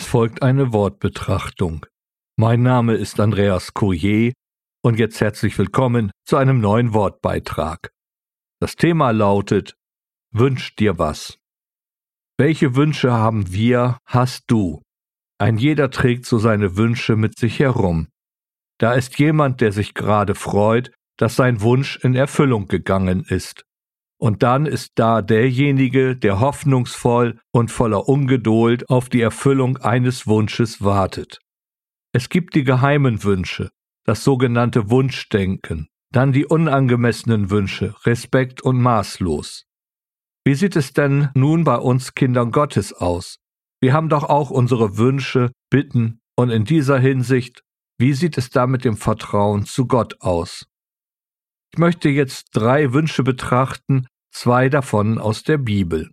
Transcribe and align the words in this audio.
Es 0.00 0.06
folgt 0.06 0.44
eine 0.44 0.72
Wortbetrachtung. 0.72 1.84
Mein 2.36 2.62
Name 2.62 2.94
ist 2.94 3.18
Andreas 3.18 3.74
Courier 3.74 4.32
und 4.80 4.96
jetzt 4.96 5.20
herzlich 5.20 5.58
willkommen 5.58 6.12
zu 6.24 6.36
einem 6.36 6.60
neuen 6.60 6.94
Wortbeitrag. 6.94 7.90
Das 8.60 8.76
Thema 8.76 9.10
lautet 9.10 9.74
Wünsch 10.30 10.76
dir 10.76 11.00
was. 11.00 11.36
Welche 12.38 12.76
Wünsche 12.76 13.10
haben 13.10 13.52
wir, 13.52 13.98
hast 14.06 14.44
du? 14.46 14.82
Ein 15.36 15.58
jeder 15.58 15.90
trägt 15.90 16.26
so 16.26 16.38
seine 16.38 16.76
Wünsche 16.76 17.16
mit 17.16 17.36
sich 17.36 17.58
herum. 17.58 18.06
Da 18.78 18.92
ist 18.92 19.18
jemand, 19.18 19.60
der 19.60 19.72
sich 19.72 19.94
gerade 19.94 20.36
freut, 20.36 20.92
dass 21.16 21.34
sein 21.34 21.60
Wunsch 21.60 21.96
in 22.04 22.14
Erfüllung 22.14 22.68
gegangen 22.68 23.24
ist. 23.24 23.64
Und 24.20 24.42
dann 24.42 24.66
ist 24.66 24.92
da 24.96 25.22
derjenige, 25.22 26.16
der 26.16 26.40
hoffnungsvoll 26.40 27.38
und 27.52 27.70
voller 27.70 28.08
Ungeduld 28.08 28.88
auf 28.90 29.08
die 29.08 29.20
Erfüllung 29.20 29.76
eines 29.78 30.26
Wunsches 30.26 30.82
wartet. 30.82 31.38
Es 32.12 32.28
gibt 32.28 32.54
die 32.54 32.64
geheimen 32.64 33.22
Wünsche, 33.22 33.70
das 34.04 34.24
sogenannte 34.24 34.90
Wunschdenken, 34.90 35.88
dann 36.10 36.32
die 36.32 36.46
unangemessenen 36.46 37.50
Wünsche, 37.50 37.94
Respekt 38.04 38.60
und 38.60 38.80
maßlos. 38.80 39.66
Wie 40.44 40.54
sieht 40.54 40.76
es 40.76 40.92
denn 40.92 41.28
nun 41.34 41.62
bei 41.64 41.76
uns 41.76 42.14
Kindern 42.14 42.50
Gottes 42.50 42.92
aus? 42.92 43.38
Wir 43.80 43.92
haben 43.92 44.08
doch 44.08 44.24
auch 44.24 44.50
unsere 44.50 44.96
Wünsche, 44.96 45.52
Bitten 45.70 46.20
und 46.36 46.50
in 46.50 46.64
dieser 46.64 46.98
Hinsicht, 46.98 47.62
wie 47.98 48.14
sieht 48.14 48.38
es 48.38 48.50
da 48.50 48.66
mit 48.66 48.84
dem 48.84 48.96
Vertrauen 48.96 49.66
zu 49.66 49.86
Gott 49.86 50.20
aus? 50.22 50.66
Ich 51.72 51.78
möchte 51.78 52.08
jetzt 52.08 52.48
drei 52.52 52.92
Wünsche 52.92 53.22
betrachten, 53.22 54.06
zwei 54.38 54.68
davon 54.68 55.18
aus 55.18 55.42
der 55.42 55.58
Bibel. 55.58 56.12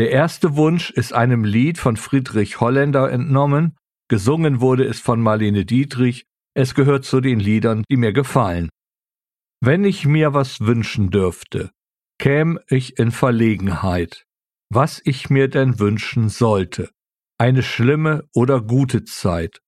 Der 0.00 0.10
erste 0.10 0.56
Wunsch 0.56 0.90
ist 0.90 1.12
einem 1.12 1.44
Lied 1.44 1.78
von 1.78 1.96
Friedrich 1.96 2.58
Holländer 2.58 3.08
entnommen, 3.12 3.76
gesungen 4.08 4.60
wurde 4.60 4.84
es 4.84 4.98
von 4.98 5.20
Marlene 5.20 5.64
Dietrich, 5.64 6.26
es 6.54 6.74
gehört 6.74 7.04
zu 7.04 7.20
den 7.20 7.38
Liedern, 7.38 7.84
die 7.88 7.96
mir 7.96 8.12
gefallen. 8.12 8.68
Wenn 9.62 9.84
ich 9.84 10.06
mir 10.06 10.34
was 10.34 10.60
wünschen 10.60 11.10
dürfte, 11.10 11.70
käm 12.18 12.58
ich 12.68 12.98
in 12.98 13.12
Verlegenheit, 13.12 14.24
was 14.68 15.00
ich 15.04 15.30
mir 15.30 15.46
denn 15.46 15.78
wünschen 15.78 16.30
sollte, 16.30 16.90
eine 17.38 17.62
schlimme 17.62 18.28
oder 18.34 18.60
gute 18.60 19.04
Zeit. 19.04 19.60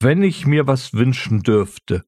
Wenn 0.00 0.22
ich 0.22 0.46
mir 0.46 0.66
was 0.66 0.94
wünschen 0.94 1.42
dürfte, 1.42 2.02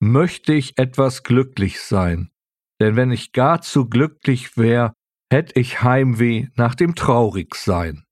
möchte 0.00 0.54
ich 0.54 0.76
etwas 0.76 1.22
glücklich 1.22 1.80
sein, 1.80 2.30
denn 2.80 2.96
wenn 2.96 3.10
ich 3.10 3.32
gar 3.32 3.60
zu 3.62 3.88
glücklich 3.88 4.56
wär, 4.56 4.94
hätt 5.32 5.56
ich 5.56 5.82
Heimweh 5.82 6.48
nach 6.54 6.74
dem 6.74 6.94
Traurigsein. 6.94 8.04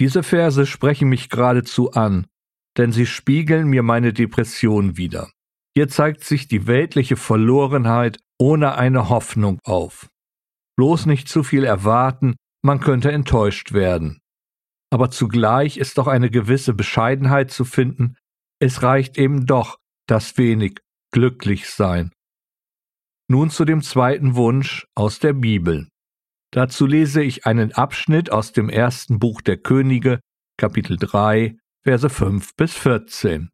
Diese 0.00 0.22
Verse 0.22 0.66
sprechen 0.66 1.08
mich 1.08 1.30
geradezu 1.30 1.92
an, 1.92 2.26
denn 2.76 2.92
sie 2.92 3.06
spiegeln 3.06 3.68
mir 3.68 3.82
meine 3.82 4.12
Depression 4.12 4.96
wider. 4.96 5.30
Hier 5.74 5.88
zeigt 5.88 6.24
sich 6.24 6.48
die 6.48 6.66
weltliche 6.66 7.16
Verlorenheit 7.16 8.18
ohne 8.38 8.76
eine 8.76 9.08
Hoffnung 9.08 9.60
auf. 9.64 10.08
Bloß 10.76 11.06
nicht 11.06 11.28
zu 11.28 11.42
viel 11.42 11.64
erwarten, 11.64 12.36
man 12.62 12.80
könnte 12.80 13.12
enttäuscht 13.12 13.72
werden. 13.72 14.20
Aber 14.90 15.10
zugleich 15.10 15.78
ist 15.78 15.98
doch 15.98 16.06
eine 16.06 16.30
gewisse 16.30 16.74
Bescheidenheit 16.74 17.50
zu 17.50 17.64
finden, 17.64 18.16
es 18.58 18.82
reicht 18.82 19.18
eben 19.18 19.46
doch 19.46 19.78
das 20.06 20.38
wenig, 20.38 20.80
glücklich 21.12 21.68
sein. 21.68 22.10
Nun 23.28 23.50
zu 23.50 23.64
dem 23.64 23.82
zweiten 23.82 24.36
Wunsch 24.36 24.86
aus 24.94 25.18
der 25.18 25.32
Bibel. 25.32 25.88
Dazu 26.52 26.86
lese 26.86 27.22
ich 27.22 27.44
einen 27.44 27.72
Abschnitt 27.72 28.30
aus 28.30 28.52
dem 28.52 28.68
ersten 28.68 29.18
Buch 29.18 29.40
der 29.40 29.56
Könige, 29.56 30.20
Kapitel 30.56 30.96
3, 30.96 31.56
Verse 31.82 32.08
5 32.08 32.54
bis 32.54 32.74
14. 32.74 33.50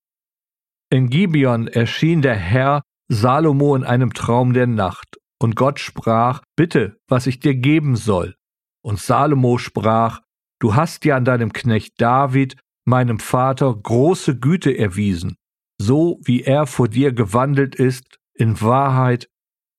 In 0.91 1.09
Gibeon 1.09 1.69
erschien 1.69 2.21
der 2.21 2.37
Herr 2.37 2.83
Salomo 3.09 3.75
in 3.75 3.83
einem 3.83 4.13
Traum 4.13 4.53
der 4.53 4.67
Nacht, 4.67 5.19
und 5.41 5.57
Gott 5.57 5.81
sprach, 5.81 6.43
Bitte, 6.55 6.99
was 7.09 7.27
ich 7.27 7.41
dir 7.41 7.55
geben 7.55 7.97
soll. 7.97 8.37
Und 8.85 9.01
Salomo 9.01 9.57
sprach, 9.57 10.21
Du 10.61 10.75
hast 10.75 11.05
ja 11.07 11.17
an 11.17 11.25
deinem 11.25 11.53
Knecht 11.53 11.95
David, 11.99 12.57
meinem 12.85 13.19
Vater, 13.19 13.75
große 13.75 14.39
Güte 14.39 14.77
erwiesen, 14.77 15.37
so 15.81 16.21
wie 16.23 16.43
er 16.43 16.67
vor 16.67 16.89
dir 16.89 17.13
gewandelt 17.13 17.75
ist, 17.75 18.19
in 18.35 18.61
Wahrheit 18.61 19.29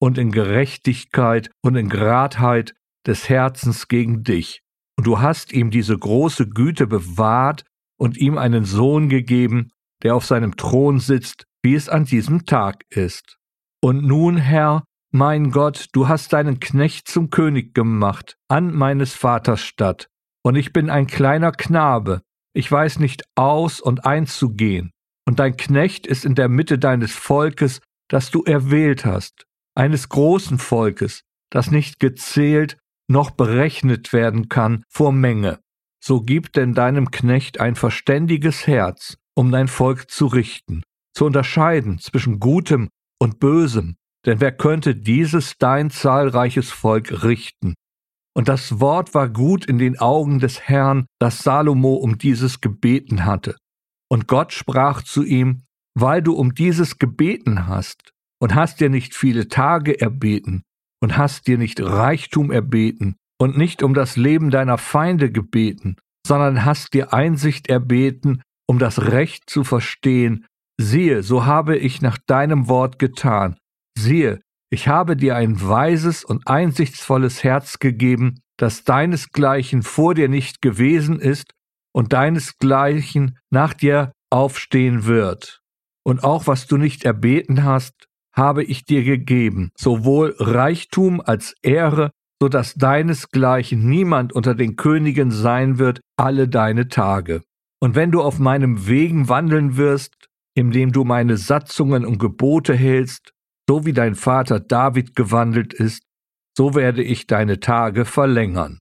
und 0.03 0.17
in 0.17 0.33
Gerechtigkeit 0.33 1.49
und 1.61 1.77
in 1.77 1.87
Gradheit 1.87 2.73
des 3.07 3.29
Herzens 3.29 3.87
gegen 3.87 4.25
dich. 4.25 4.61
Und 4.97 5.07
du 5.07 5.21
hast 5.21 5.53
ihm 5.53 5.71
diese 5.71 5.97
große 5.97 6.49
Güte 6.49 6.87
bewahrt 6.87 7.63
und 7.97 8.17
ihm 8.17 8.37
einen 8.37 8.65
Sohn 8.65 9.07
gegeben, 9.07 9.69
der 10.03 10.13
auf 10.13 10.25
seinem 10.25 10.57
Thron 10.57 10.99
sitzt, 10.99 11.45
wie 11.63 11.73
es 11.73 11.87
an 11.87 12.03
diesem 12.03 12.45
Tag 12.45 12.83
ist. 12.89 13.37
Und 13.81 14.03
nun, 14.03 14.35
Herr, 14.35 14.83
mein 15.13 15.51
Gott, 15.51 15.87
du 15.93 16.09
hast 16.09 16.33
deinen 16.33 16.59
Knecht 16.59 17.07
zum 17.07 17.29
König 17.29 17.73
gemacht, 17.73 18.35
an 18.49 18.73
meines 18.73 19.13
Vaters 19.13 19.61
Stadt, 19.61 20.09
und 20.43 20.57
ich 20.57 20.73
bin 20.73 20.89
ein 20.89 21.07
kleiner 21.07 21.53
Knabe, 21.53 22.23
ich 22.53 22.69
weiß 22.69 22.99
nicht 22.99 23.23
aus 23.35 23.79
und 23.79 24.05
einzugehen, 24.05 24.91
und 25.25 25.39
dein 25.39 25.55
Knecht 25.55 26.05
ist 26.05 26.25
in 26.25 26.35
der 26.35 26.49
Mitte 26.49 26.77
deines 26.77 27.13
Volkes, 27.13 27.79
das 28.09 28.31
du 28.31 28.43
erwählt 28.43 29.05
hast, 29.05 29.45
eines 29.75 30.09
großen 30.09 30.57
Volkes, 30.57 31.23
das 31.49 31.71
nicht 31.71 31.99
gezählt 31.99 32.77
noch 33.07 33.31
berechnet 33.31 34.13
werden 34.13 34.49
kann 34.49 34.83
vor 34.89 35.11
Menge. 35.11 35.59
So 36.03 36.21
gib 36.21 36.53
denn 36.53 36.73
deinem 36.73 37.11
Knecht 37.11 37.59
ein 37.59 37.75
verständiges 37.75 38.67
Herz, 38.67 39.17
um 39.35 39.51
dein 39.51 39.67
Volk 39.67 40.09
zu 40.09 40.27
richten, 40.27 40.83
zu 41.13 41.25
unterscheiden 41.25 41.99
zwischen 41.99 42.39
Gutem 42.39 42.89
und 43.19 43.39
Bösem, 43.39 43.95
denn 44.25 44.39
wer 44.39 44.51
könnte 44.51 44.95
dieses 44.95 45.57
dein 45.57 45.89
zahlreiches 45.89 46.71
Volk 46.71 47.23
richten? 47.23 47.75
Und 48.35 48.47
das 48.47 48.79
Wort 48.79 49.13
war 49.13 49.29
gut 49.29 49.65
in 49.65 49.77
den 49.77 49.99
Augen 49.99 50.39
des 50.39 50.61
Herrn, 50.61 51.05
das 51.19 51.43
Salomo 51.43 51.95
um 51.95 52.17
dieses 52.17 52.61
gebeten 52.61 53.25
hatte. 53.25 53.55
Und 54.09 54.27
Gott 54.27 54.53
sprach 54.53 55.03
zu 55.03 55.23
ihm, 55.23 55.63
weil 55.93 56.21
du 56.21 56.33
um 56.33 56.55
dieses 56.55 56.97
gebeten 56.97 57.67
hast 57.67 58.12
und 58.43 58.55
hast 58.55 58.81
dir 58.81 58.89
nicht 58.89 59.15
viele 59.15 59.47
Tage 59.47 60.01
erbeten 60.01 60.63
und 61.01 61.15
hast 61.15 61.47
dir 61.47 61.57
nicht 61.57 61.79
Reichtum 61.79 62.51
erbeten 62.51 63.15
und 63.39 63.57
nicht 63.57 63.81
um 63.83 63.93
das 63.93 64.17
Leben 64.17 64.49
deiner 64.49 64.77
Feinde 64.77 65.31
gebeten, 65.31 65.95
sondern 66.27 66.65
hast 66.65 66.93
dir 66.93 67.13
Einsicht 67.13 67.69
erbeten, 67.69 68.41
um 68.67 68.79
das 68.79 69.01
Recht 69.01 69.49
zu 69.49 69.63
verstehen, 69.63 70.45
siehe, 70.77 71.23
so 71.23 71.45
habe 71.45 71.77
ich 71.77 72.01
nach 72.01 72.17
deinem 72.17 72.67
Wort 72.67 72.99
getan, 72.99 73.55
siehe, 73.97 74.41
ich 74.69 74.89
habe 74.89 75.15
dir 75.15 75.37
ein 75.37 75.61
weises 75.61 76.25
und 76.25 76.45
einsichtsvolles 76.45 77.45
Herz 77.45 77.79
gegeben, 77.79 78.41
das 78.57 78.83
deinesgleichen 78.83 79.83
vor 79.83 80.15
dir 80.15 80.27
nicht 80.27 80.61
gewesen 80.61 81.17
ist 81.17 81.53
und 81.95 82.11
deinesgleichen 82.11 83.39
nach 83.51 83.73
dir 83.73 84.11
aufstehen 84.29 85.05
wird. 85.05 85.61
Und 86.05 86.25
auch 86.25 86.45
was 86.45 86.67
du 86.67 86.75
nicht 86.75 87.05
erbeten 87.05 87.63
hast, 87.63 88.09
habe 88.33 88.63
ich 88.63 88.85
dir 88.85 89.03
gegeben, 89.03 89.71
sowohl 89.77 90.35
Reichtum 90.39 91.21
als 91.21 91.55
Ehre, 91.61 92.11
so 92.41 92.49
dass 92.49 92.73
deinesgleichen 92.73 93.87
niemand 93.87 94.33
unter 94.33 94.55
den 94.55 94.75
Königen 94.75 95.31
sein 95.31 95.77
wird 95.77 96.01
alle 96.17 96.47
deine 96.47 96.87
Tage. 96.87 97.43
Und 97.79 97.95
wenn 97.95 98.11
du 98.11 98.21
auf 98.21 98.39
meinem 98.39 98.87
Wegen 98.87 99.29
wandeln 99.29 99.77
wirst, 99.77 100.29
indem 100.55 100.91
du 100.91 101.03
meine 101.03 101.37
Satzungen 101.37 102.05
und 102.05 102.17
Gebote 102.17 102.73
hältst, 102.73 103.33
so 103.67 103.85
wie 103.85 103.93
dein 103.93 104.15
Vater 104.15 104.59
David 104.59 105.15
gewandelt 105.15 105.73
ist, 105.73 106.03
so 106.57 106.75
werde 106.75 107.03
ich 107.03 107.27
deine 107.27 107.59
Tage 107.59 108.05
verlängern. 108.05 108.79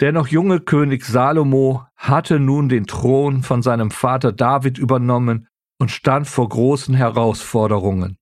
Der 0.00 0.12
noch 0.12 0.28
junge 0.28 0.60
König 0.60 1.04
Salomo 1.04 1.86
hatte 1.96 2.38
nun 2.38 2.68
den 2.68 2.86
Thron 2.86 3.42
von 3.42 3.62
seinem 3.62 3.90
Vater 3.90 4.32
David 4.32 4.78
übernommen 4.78 5.48
und 5.80 5.90
stand 5.90 6.28
vor 6.28 6.48
großen 6.48 6.94
Herausforderungen. 6.94 8.17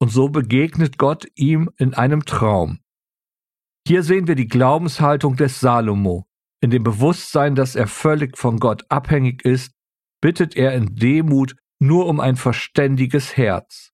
Und 0.00 0.10
so 0.10 0.28
begegnet 0.28 0.98
Gott 0.98 1.26
ihm 1.34 1.70
in 1.76 1.94
einem 1.94 2.24
Traum. 2.24 2.78
Hier 3.86 4.02
sehen 4.02 4.28
wir 4.28 4.34
die 4.34 4.48
Glaubenshaltung 4.48 5.36
des 5.36 5.60
Salomo. 5.60 6.26
In 6.60 6.70
dem 6.70 6.82
Bewusstsein, 6.82 7.54
dass 7.54 7.74
er 7.74 7.86
völlig 7.86 8.36
von 8.36 8.58
Gott 8.58 8.84
abhängig 8.88 9.44
ist, 9.44 9.72
bittet 10.20 10.56
er 10.56 10.74
in 10.74 10.96
Demut 10.96 11.56
nur 11.80 12.06
um 12.06 12.20
ein 12.20 12.36
verständiges 12.36 13.36
Herz. 13.36 13.92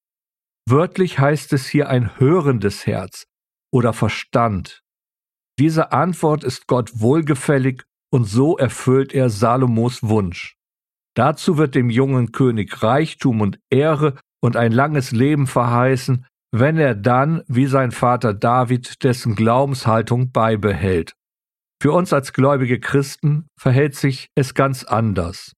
Wörtlich 0.66 1.18
heißt 1.18 1.52
es 1.52 1.66
hier 1.66 1.88
ein 1.88 2.18
hörendes 2.18 2.86
Herz 2.86 3.26
oder 3.70 3.92
Verstand. 3.92 4.82
Diese 5.58 5.92
Antwort 5.92 6.42
ist 6.42 6.66
Gott 6.66 7.00
wohlgefällig 7.00 7.84
und 8.10 8.24
so 8.24 8.56
erfüllt 8.56 9.12
er 9.12 9.28
Salomos 9.28 10.02
Wunsch. 10.02 10.56
Dazu 11.14 11.58
wird 11.58 11.74
dem 11.74 11.90
jungen 11.90 12.32
König 12.32 12.82
Reichtum 12.82 13.40
und 13.40 13.60
Ehre 13.70 14.18
und 14.44 14.58
ein 14.58 14.72
langes 14.72 15.10
Leben 15.10 15.46
verheißen, 15.46 16.26
wenn 16.52 16.76
er 16.76 16.94
dann, 16.94 17.42
wie 17.48 17.64
sein 17.64 17.92
Vater 17.92 18.34
David, 18.34 19.02
dessen 19.02 19.36
Glaubenshaltung 19.36 20.32
beibehält. 20.32 21.14
Für 21.80 21.92
uns 21.92 22.12
als 22.12 22.34
gläubige 22.34 22.78
Christen 22.78 23.46
verhält 23.58 23.94
sich 23.94 24.28
es 24.34 24.52
ganz 24.52 24.84
anders. 24.84 25.54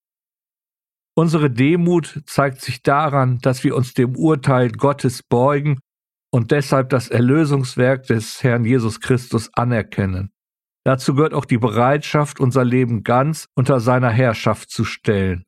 Unsere 1.17 1.51
Demut 1.51 2.23
zeigt 2.27 2.61
sich 2.61 2.81
daran, 2.85 3.39
dass 3.41 3.65
wir 3.65 3.75
uns 3.75 3.93
dem 3.93 4.15
Urteil 4.15 4.71
Gottes 4.71 5.25
beugen 5.25 5.81
und 6.33 6.53
deshalb 6.53 6.91
das 6.91 7.09
Erlösungswerk 7.09 8.05
des 8.05 8.45
Herrn 8.45 8.65
Jesus 8.65 9.01
Christus 9.01 9.51
anerkennen. 9.55 10.31
Dazu 10.85 11.17
gehört 11.17 11.35
auch 11.35 11.45
die 11.45 11.59
Bereitschaft, 11.59 12.39
unser 12.39 12.65
Leben 12.65 13.03
ganz 13.03 13.47
unter 13.57 13.81
seiner 13.81 14.11
Herrschaft 14.11 14.71
zu 14.71 14.85
stellen. 14.85 15.43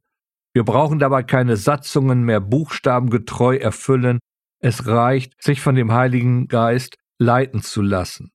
Wir 0.54 0.64
brauchen 0.64 0.98
dabei 0.98 1.22
keine 1.22 1.56
Satzungen 1.56 2.22
mehr 2.22 2.40
buchstabengetreu 2.40 3.56
erfüllen, 3.56 4.18
es 4.60 4.86
reicht, 4.86 5.40
sich 5.42 5.60
von 5.60 5.74
dem 5.74 5.92
Heiligen 5.92 6.48
Geist 6.48 6.96
leiten 7.20 7.62
zu 7.62 7.82
lassen. 7.82 8.30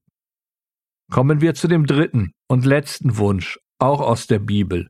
Kommen 1.12 1.42
wir 1.42 1.54
zu 1.54 1.68
dem 1.68 1.86
dritten 1.86 2.32
und 2.48 2.66
letzten 2.66 3.18
Wunsch, 3.18 3.60
auch 3.80 4.00
aus 4.00 4.28
der 4.28 4.40
Bibel. 4.40 4.88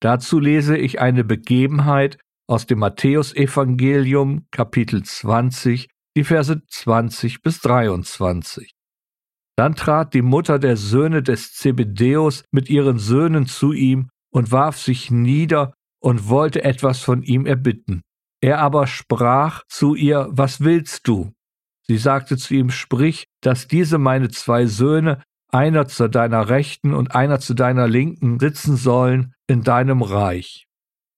Dazu 0.00 0.38
lese 0.38 0.76
ich 0.76 1.00
eine 1.00 1.24
Begebenheit 1.24 2.18
aus 2.48 2.66
dem 2.66 2.80
Matthäusevangelium 2.80 4.46
Kapitel 4.50 5.02
20, 5.02 5.88
die 6.16 6.24
Verse 6.24 6.62
20 6.66 7.42
bis 7.42 7.60
23. 7.60 8.72
Dann 9.56 9.74
trat 9.74 10.14
die 10.14 10.22
Mutter 10.22 10.58
der 10.58 10.76
Söhne 10.76 11.22
des 11.22 11.52
Zebedäus 11.52 12.44
mit 12.52 12.70
ihren 12.70 12.98
Söhnen 12.98 13.46
zu 13.46 13.72
ihm 13.72 14.08
und 14.30 14.52
warf 14.52 14.78
sich 14.78 15.10
nieder 15.10 15.74
und 16.00 16.28
wollte 16.28 16.64
etwas 16.64 17.00
von 17.00 17.22
ihm 17.22 17.46
erbitten. 17.46 18.02
Er 18.40 18.60
aber 18.60 18.86
sprach 18.86 19.64
zu 19.68 19.94
ihr, 19.94 20.28
Was 20.30 20.60
willst 20.60 21.08
du? 21.08 21.32
Sie 21.82 21.98
sagte 21.98 22.36
zu 22.36 22.54
ihm, 22.54 22.70
Sprich, 22.70 23.26
dass 23.40 23.66
diese 23.66 23.98
meine 23.98 24.28
zwei 24.28 24.66
Söhne, 24.66 25.22
einer 25.50 25.86
zu 25.88 26.08
deiner 26.08 26.48
Rechten 26.48 26.92
und 26.92 27.14
einer 27.14 27.40
zu 27.40 27.54
deiner 27.54 27.88
Linken, 27.88 28.38
sitzen 28.38 28.76
sollen 28.76 29.34
in 29.46 29.62
deinem 29.62 30.02
Reich. 30.02 30.66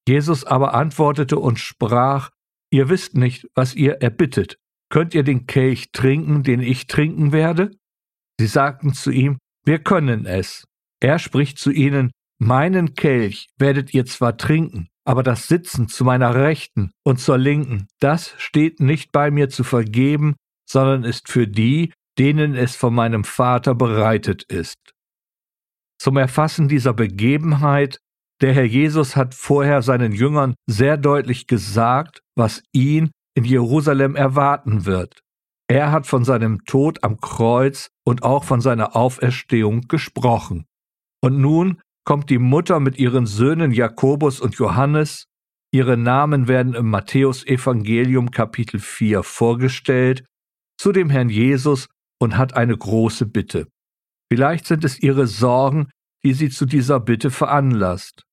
Jesus 0.08 0.44
aber 0.44 0.74
antwortete 0.74 1.38
und 1.38 1.58
sprach, 1.58 2.30
Ihr 2.72 2.88
wisst 2.88 3.16
nicht, 3.16 3.48
was 3.54 3.74
ihr 3.74 4.00
erbittet. 4.00 4.56
Könnt 4.90 5.14
ihr 5.14 5.24
den 5.24 5.46
Kelch 5.46 5.90
trinken, 5.92 6.42
den 6.42 6.60
ich 6.60 6.86
trinken 6.86 7.32
werde? 7.32 7.72
Sie 8.38 8.46
sagten 8.46 8.94
zu 8.94 9.10
ihm, 9.10 9.38
Wir 9.64 9.80
können 9.80 10.26
es. 10.26 10.64
Er 11.00 11.18
spricht 11.18 11.58
zu 11.58 11.70
ihnen, 11.70 12.10
Meinen 12.42 12.94
Kelch 12.94 13.48
werdet 13.58 13.92
ihr 13.92 14.06
zwar 14.06 14.38
trinken, 14.38 14.88
aber 15.04 15.22
das 15.22 15.46
Sitzen 15.46 15.88
zu 15.88 16.04
meiner 16.04 16.34
Rechten 16.34 16.90
und 17.04 17.20
zur 17.20 17.36
Linken, 17.36 17.86
das 18.00 18.34
steht 18.38 18.80
nicht 18.80 19.12
bei 19.12 19.30
mir 19.30 19.50
zu 19.50 19.62
vergeben, 19.62 20.36
sondern 20.66 21.04
ist 21.04 21.28
für 21.28 21.46
die, 21.46 21.92
denen 22.18 22.54
es 22.54 22.76
von 22.76 22.94
meinem 22.94 23.24
Vater 23.24 23.74
bereitet 23.74 24.44
ist. 24.44 24.78
Zum 25.98 26.16
Erfassen 26.16 26.66
dieser 26.66 26.94
Begebenheit, 26.94 28.00
der 28.40 28.54
Herr 28.54 28.64
Jesus 28.64 29.16
hat 29.16 29.34
vorher 29.34 29.82
seinen 29.82 30.12
Jüngern 30.12 30.54
sehr 30.66 30.96
deutlich 30.96 31.46
gesagt, 31.46 32.22
was 32.36 32.62
ihn 32.72 33.10
in 33.34 33.44
Jerusalem 33.44 34.16
erwarten 34.16 34.86
wird. 34.86 35.20
Er 35.68 35.92
hat 35.92 36.06
von 36.06 36.24
seinem 36.24 36.64
Tod 36.64 37.04
am 37.04 37.20
Kreuz 37.20 37.90
und 38.02 38.22
auch 38.22 38.44
von 38.44 38.62
seiner 38.62 38.96
Auferstehung 38.96 39.88
gesprochen. 39.88 40.64
Und 41.22 41.38
nun 41.38 41.82
kommt 42.10 42.28
die 42.28 42.40
Mutter 42.40 42.80
mit 42.80 42.98
ihren 42.98 43.24
Söhnen 43.24 43.70
Jakobus 43.70 44.40
und 44.40 44.56
Johannes. 44.56 45.26
Ihre 45.70 45.96
Namen 45.96 46.48
werden 46.48 46.74
im 46.74 46.90
Matthäusevangelium 46.90 48.32
Kapitel 48.32 48.80
4 48.80 49.22
vorgestellt, 49.22 50.24
zu 50.76 50.90
dem 50.90 51.08
Herrn 51.08 51.28
Jesus 51.28 51.86
und 52.20 52.36
hat 52.36 52.54
eine 52.54 52.76
große 52.76 53.26
Bitte. 53.26 53.68
Vielleicht 54.28 54.66
sind 54.66 54.82
es 54.82 54.98
ihre 54.98 55.28
Sorgen, 55.28 55.88
die 56.24 56.32
sie 56.32 56.50
zu 56.50 56.66
dieser 56.66 56.98
Bitte 56.98 57.30
veranlasst. 57.30 58.24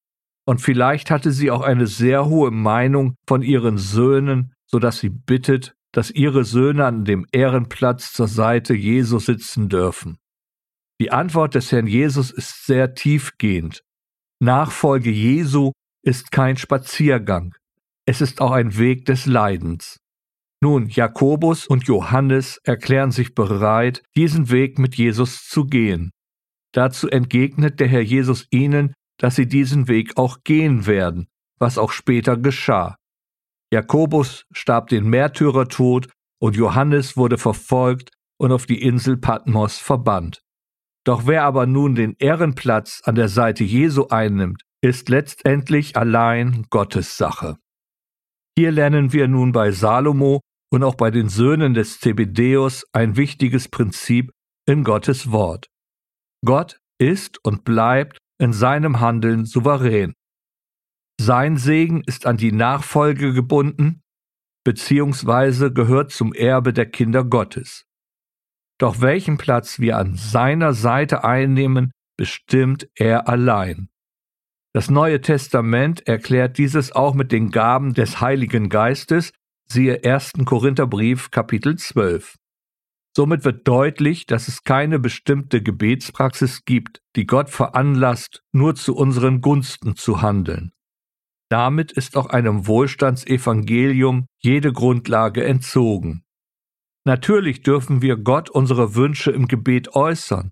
Und 0.47 0.59
vielleicht 0.59 1.12
hatte 1.12 1.31
sie 1.31 1.51
auch 1.51 1.62
eine 1.62 1.85
sehr 1.85 2.25
hohe 2.25 2.50
Meinung 2.50 3.13
von 3.27 3.44
ihren 3.44 3.77
Söhnen, 3.77 4.53
so 4.65 4.80
dass 4.80 4.97
sie 4.97 5.09
bittet, 5.09 5.75
dass 5.91 6.09
ihre 6.09 6.45
Söhne 6.45 6.83
an 6.88 7.06
dem 7.06 7.27
Ehrenplatz 7.31 8.12
zur 8.12 8.27
Seite 8.27 8.73
Jesu 8.73 9.19
sitzen 9.19 9.69
dürfen. 9.69 10.18
Die 10.99 11.11
Antwort 11.11 11.55
des 11.55 11.71
Herrn 11.71 11.88
Jesus 11.88 12.31
ist 12.31 12.65
sehr 12.65 12.95
tiefgehend. 12.95 13.83
Nachfolge 14.39 15.11
Jesu 15.11 15.71
ist 16.03 16.31
kein 16.31 16.57
Spaziergang, 16.57 17.55
es 18.05 18.21
ist 18.21 18.39
auch 18.39 18.51
ein 18.51 18.77
Weg 18.77 19.05
des 19.05 19.25
Leidens. 19.25 19.99
Nun, 20.61 20.88
Jakobus 20.88 21.67
und 21.67 21.88
Johannes 21.88 22.59
erklären 22.63 23.11
sich 23.11 23.35
bereit, 23.35 24.01
diesen 24.15 24.49
Weg 24.49 24.79
mit 24.79 24.95
Jesus 24.95 25.47
zu 25.47 25.65
gehen. 25.65 26.11
Dazu 26.73 27.09
entgegnet 27.09 27.79
der 27.79 27.88
Herr 27.88 28.01
Jesus 28.01 28.47
ihnen, 28.49 28.94
dass 29.17 29.35
sie 29.35 29.47
diesen 29.47 29.88
Weg 29.88 30.17
auch 30.17 30.39
gehen 30.44 30.88
werden, 30.88 31.27
was 31.59 31.77
auch 31.77 31.91
später 31.91 32.38
geschah. 32.38 32.95
Jakobus 33.71 34.45
starb 34.51 34.88
den 34.88 35.09
Märtyrertod 35.09 36.09
und 36.39 36.55
Johannes 36.55 37.17
wurde 37.17 37.38
verfolgt 37.38 38.11
und 38.38 38.51
auf 38.51 38.65
die 38.65 38.81
Insel 38.81 39.17
Patmos 39.17 39.77
verbannt. 39.77 40.41
Doch 41.07 41.25
wer 41.25 41.45
aber 41.45 41.68
nun 41.68 41.95
den 41.95 42.18
Ehrenplatz 42.19 43.01
an 43.06 43.15
der 43.15 43.30
Seite 43.30 43.63
Jesu 43.63 44.07
einnimmt, 44.09 44.63
ist 44.81 45.07
letztendlich 45.07 45.95
allein 45.95 46.65
Gottes 46.69 47.15
Sache. 47.15 47.56
Hier 48.57 48.71
lernen 48.71 49.13
wir 49.13 49.30
nun 49.30 49.54
bei 49.54 49.71
Salomo 49.71 50.42
und 50.69 50.83
auch 50.83 50.95
bei 50.95 51.09
den 51.09 51.30
Söhnen 51.30 51.74
des 51.74 52.01
Zebedäus 52.01 52.83
ein 52.92 53.15
wichtiges 53.15 53.69
Prinzip 53.69 54.33
in 54.68 54.83
Gottes 54.83 55.31
Wort. 55.31 55.68
Gott 56.45 56.81
ist 57.00 57.39
und 57.45 57.63
bleibt 57.63 58.18
in 58.38 58.51
seinem 58.51 59.00
Handeln 59.00 59.45
souverän. 59.45 60.13
Sein 61.21 61.56
Segen 61.56 62.04
ist 62.06 62.25
an 62.25 62.36
die 62.36 62.51
Nachfolge 62.51 63.31
gebunden, 63.31 64.01
beziehungsweise 64.65 65.71
gehört 65.71 66.12
zum 66.12 66.33
Erbe 66.33 66.74
der 66.74 66.86
Kinder 66.86 67.24
Gottes. 67.24 67.86
Doch 68.77 69.01
welchen 69.01 69.38
Platz 69.38 69.79
wir 69.79 69.97
an 69.97 70.15
seiner 70.15 70.74
Seite 70.74 71.24
einnehmen, 71.24 71.91
bestimmt 72.18 72.88
er 72.95 73.27
allein. 73.27 73.89
Das 74.74 74.91
Neue 74.91 75.21
Testament 75.21 76.06
erklärt 76.07 76.57
dieses 76.57 76.91
auch 76.91 77.15
mit 77.15 77.31
den 77.31 77.50
Gaben 77.50 77.94
des 77.94 78.21
Heiligen 78.21 78.69
Geistes, 78.69 79.31
siehe 79.68 80.03
1. 80.03 80.33
Korintherbrief 80.45 81.31
Kapitel 81.31 81.77
12. 81.77 82.35
Somit 83.15 83.45
wird 83.45 83.68
deutlich, 83.68 84.27
dass 84.27 84.47
es 84.47 84.63
keine 84.63 85.00
bestimmte 85.00 85.63
Gebetspraxis 85.63 86.65
gibt, 86.65 87.01
die 87.15 87.25
Gott 87.25 87.50
veranlasst, 87.50 88.44
nur 88.51 88.75
zu 88.75 88.95
unseren 88.95 89.41
Gunsten 89.41 89.95
zu 89.95 90.21
handeln. 90.21 90.71
Damit 91.50 91.92
ist 91.92 92.16
auch 92.16 92.28
einem 92.28 92.68
Wohlstandsevangelium 92.68 94.28
jede 94.37 94.71
Grundlage 94.71 95.44
entzogen. 95.44 96.27
Natürlich 97.07 97.61
dürfen 97.61 98.02
wir 98.02 98.18
Gott 98.18 98.49
unsere 98.49 98.94
Wünsche 98.94 99.31
im 99.31 99.47
Gebet 99.47 99.95
äußern, 99.95 100.52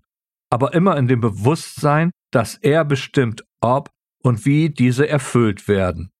aber 0.50 0.72
immer 0.72 0.96
in 0.96 1.06
dem 1.06 1.20
Bewusstsein, 1.20 2.12
dass 2.32 2.54
er 2.54 2.82
bestimmt, 2.86 3.44
ob 3.60 3.90
und 4.22 4.46
wie 4.46 4.70
diese 4.70 5.06
erfüllt 5.06 5.68
werden. 5.68 6.12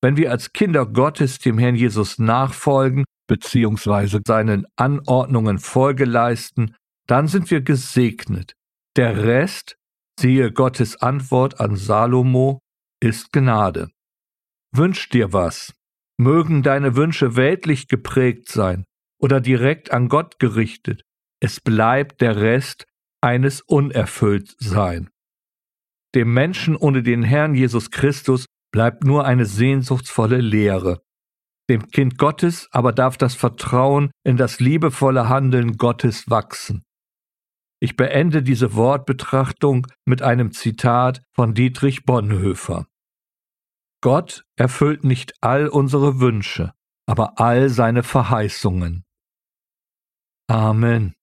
Wenn 0.00 0.16
wir 0.16 0.32
als 0.32 0.52
Kinder 0.52 0.84
Gottes 0.84 1.38
dem 1.38 1.58
Herrn 1.58 1.76
Jesus 1.76 2.18
nachfolgen 2.18 3.04
bzw. 3.28 4.18
seinen 4.26 4.66
Anordnungen 4.74 5.60
Folge 5.60 6.06
leisten, 6.06 6.74
dann 7.06 7.28
sind 7.28 7.48
wir 7.52 7.60
gesegnet. 7.60 8.54
Der 8.96 9.22
Rest, 9.22 9.76
siehe 10.18 10.50
Gottes 10.52 11.00
Antwort 11.00 11.60
an 11.60 11.76
Salomo, 11.76 12.58
ist 13.00 13.32
Gnade. 13.32 13.90
Wünsch 14.74 15.08
dir 15.08 15.32
was. 15.32 15.72
Mögen 16.18 16.64
deine 16.64 16.96
Wünsche 16.96 17.36
weltlich 17.36 17.86
geprägt 17.86 18.48
sein, 18.50 18.86
oder 19.22 19.40
direkt 19.40 19.92
an 19.92 20.08
Gott 20.08 20.38
gerichtet. 20.38 21.04
Es 21.40 21.60
bleibt 21.60 22.20
der 22.20 22.36
Rest 22.36 22.86
eines 23.20 23.60
Unerfülltsein. 23.62 25.08
Dem 26.14 26.34
Menschen 26.34 26.76
ohne 26.76 27.02
den 27.02 27.22
Herrn 27.22 27.54
Jesus 27.54 27.90
Christus 27.90 28.46
bleibt 28.72 29.04
nur 29.04 29.24
eine 29.24 29.46
sehnsuchtsvolle 29.46 30.38
Leere. 30.38 31.02
Dem 31.70 31.88
Kind 31.88 32.18
Gottes 32.18 32.68
aber 32.72 32.92
darf 32.92 33.16
das 33.16 33.34
Vertrauen 33.34 34.10
in 34.24 34.36
das 34.36 34.60
liebevolle 34.60 35.28
Handeln 35.28 35.76
Gottes 35.76 36.28
wachsen. 36.28 36.82
Ich 37.80 37.96
beende 37.96 38.42
diese 38.42 38.74
Wortbetrachtung 38.74 39.86
mit 40.04 40.22
einem 40.22 40.52
Zitat 40.52 41.22
von 41.32 41.54
Dietrich 41.54 42.04
Bonhoeffer. 42.04 42.86
Gott 44.00 44.44
erfüllt 44.56 45.04
nicht 45.04 45.34
all 45.40 45.68
unsere 45.68 46.20
Wünsche, 46.20 46.72
aber 47.06 47.40
all 47.40 47.68
seine 47.68 48.02
Verheißungen. 48.02 49.04
Amen. 50.52 51.14